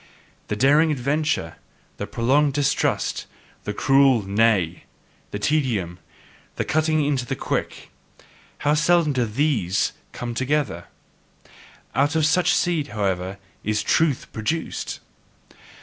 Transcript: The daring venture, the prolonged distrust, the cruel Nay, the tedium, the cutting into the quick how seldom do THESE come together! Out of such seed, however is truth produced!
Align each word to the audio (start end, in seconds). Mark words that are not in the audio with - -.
The 0.47 0.55
daring 0.55 0.95
venture, 0.95 1.57
the 1.97 2.07
prolonged 2.07 2.53
distrust, 2.53 3.27
the 3.65 3.71
cruel 3.75 4.27
Nay, 4.27 4.85
the 5.29 5.37
tedium, 5.37 5.99
the 6.55 6.65
cutting 6.65 7.05
into 7.05 7.23
the 7.23 7.35
quick 7.35 7.91
how 8.65 8.73
seldom 8.73 9.13
do 9.13 9.27
THESE 9.27 9.91
come 10.11 10.33
together! 10.33 10.87
Out 11.93 12.15
of 12.15 12.25
such 12.25 12.55
seed, 12.55 12.87
however 12.87 13.37
is 13.63 13.83
truth 13.83 14.25
produced! 14.33 15.01